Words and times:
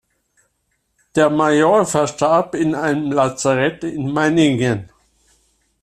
Der 1.15 1.29
Major 1.29 1.85
verstarb 1.85 2.55
in 2.55 2.73
einem 2.73 3.11
Lazarett 3.11 3.83
in 3.83 4.11
Meiningen. 4.11 4.89